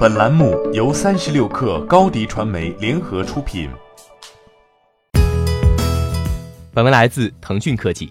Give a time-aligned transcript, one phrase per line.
[0.00, 3.68] 本栏目由三十六氪高低传媒联合出品。
[6.72, 8.10] 本文来自腾讯科技。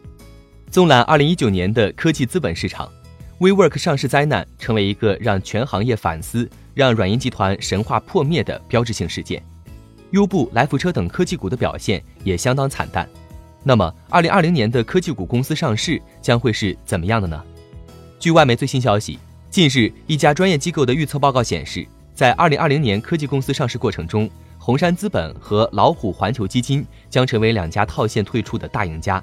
[0.70, 2.88] 纵览二零一九年的科技资本市场
[3.40, 9.44] ，WeWork 上市灾难成为一个让全行业反思、让软银集团神话破灭的标志性事件。
[10.12, 13.10] 优步、来福车等科技股的表现也相当惨淡。
[13.64, 17.44] 那么，二零二零年的科技股公司上市将会是怎么样的呢？
[18.20, 19.18] 据外媒最新消息。
[19.52, 29.22] 近日，一家专业机构的预测报告显示，在2020年科技公司上市过程中，红杉资本和老虎环球基金将成为两家套现退出的大赢家。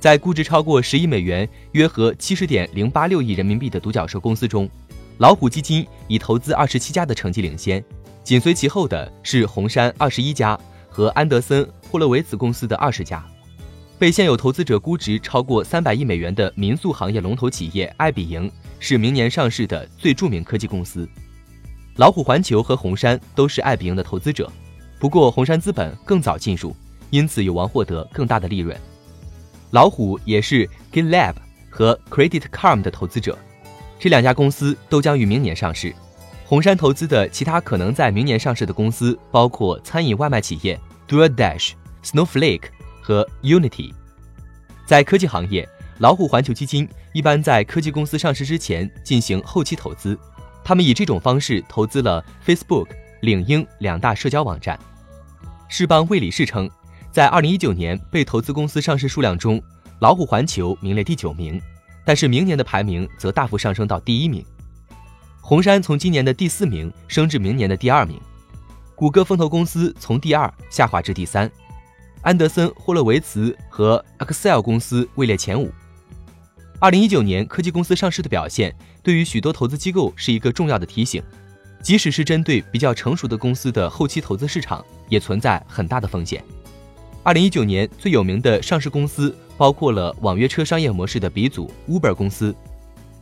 [0.00, 4.68] 在估值超过十亿美元（约合七十点零八六亿人民币）的独角兽公司中，
[5.18, 7.82] 老虎基金以投资二十七家的成绩领先，
[8.24, 13.24] 紧随其后的是红杉二十一家和安德森·霍洛维茨公司的二十家。
[13.98, 18.50] 被现有投资者估值超过三百亿美元的民宿行业龙头企业爱彼迎。
[18.78, 21.08] 是明年上市的最著名科技公司，
[21.96, 24.52] 老虎环球和红杉都是爱彼迎的投资者，
[25.00, 26.76] 不过红杉资本更早进入，
[27.08, 28.78] 因此有望获得更大的利润。
[29.70, 31.34] 老虎也是 GitLab
[31.70, 33.36] 和 Credit Karma 的投资者，
[33.98, 35.92] 这两家公司都将于明年上市。
[36.44, 40.78] 红杉投资的其他可能在明年上市的公司包括餐饮外卖企业
[41.08, 41.72] DoorDash、
[42.04, 42.68] Snowflake
[43.06, 43.92] 和 Unity。
[44.84, 45.68] 在科技行业。
[45.98, 50.18] 老虎环球基金一般在科技公司上市之前进行后期投资，
[50.62, 52.88] 他们以这种方式投资了 Facebook、
[53.22, 54.78] 领英两大社交网站。
[55.68, 56.68] 世邦魏理仕称，
[57.10, 59.58] 在2019年被投资公司上市数量中，
[60.00, 61.58] 老虎环球名列第九名，
[62.04, 64.44] 但是明年的排名则大幅上升到第一名。
[65.40, 68.20] 红杉从今年的第四名升至明年的第二名，
[68.94, 71.50] 谷歌风投公司从第二下滑至第三，
[72.26, 75.70] 安德森·霍洛维茨和 Excel 公司位列前五。
[76.80, 81.22] 二零一九年科技公司上市的表现，对于许多投资机构是一个重要的提醒。
[81.80, 86.42] 即使是针对比较成熟的公司的后期投资市场，也存在很大的风险。
[87.22, 92.52] 二零一九年最有名的上市公司包括了网约车商业模式的鼻祖 Uber 公司。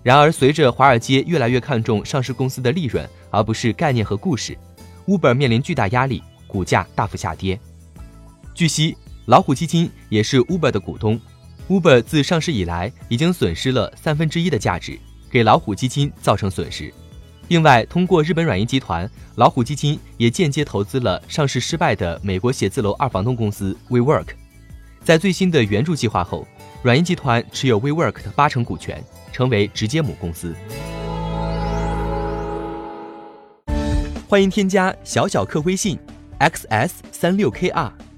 [0.02, 4.56] 然而，随着华尔街越来越看重上市公司的利润，而不是概念和故事
[5.06, 7.60] ，Uber 面临巨大压力，股价大幅下跌。
[8.54, 8.96] 据悉，
[9.26, 11.18] 老虎基金也是 Uber 的股东。
[11.68, 14.98] Uber 自上市以来已经损失了三分之一的价值，
[15.30, 16.92] 给老虎基金造成损失。
[17.48, 24.26] 另外，通过日本软银集团，老虎基金也间接投资了上市失败的美国写字楼二房东公司 WeWork。
[25.02, 26.46] 在最新的援助计划后，
[26.82, 29.02] 软银集团持有 WeWork 的八成股权，
[29.32, 30.54] 成为直接母公司。
[34.28, 35.98] 欢迎添加小小客微信
[36.40, 37.90] xs 三六 kr